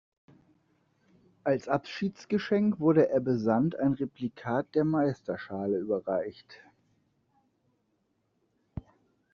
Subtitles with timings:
[1.43, 6.59] Als Abschiedsgeschenk wurde Ebbe Sand ein Replikat der Meisterschale überreicht.